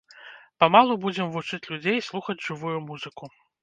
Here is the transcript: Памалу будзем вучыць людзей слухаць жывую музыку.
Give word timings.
Памалу 0.63 0.95
будзем 1.05 1.27
вучыць 1.37 1.63
людзей 1.71 2.05
слухаць 2.09 2.41
жывую 2.51 2.77
музыку. 2.93 3.35